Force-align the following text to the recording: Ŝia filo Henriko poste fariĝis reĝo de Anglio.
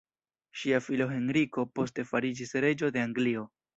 Ŝia 0.61 0.79
filo 0.85 1.07
Henriko 1.11 1.67
poste 1.81 2.07
fariĝis 2.13 2.57
reĝo 2.67 2.91
de 2.97 3.05
Anglio. 3.11 3.45